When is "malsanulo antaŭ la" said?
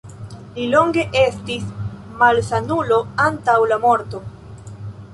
2.23-3.83